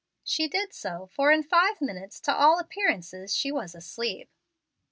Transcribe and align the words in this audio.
She 0.23 0.47
did 0.47 0.73
so, 0.73 1.11
for 1.13 1.31
in 1.31 1.43
five 1.43 1.79
minutes, 1.79 2.19
to 2.21 2.33
all 2.35 2.57
appearance, 2.57 3.13
she 3.31 3.51
was 3.51 3.75
asleep. 3.75 4.31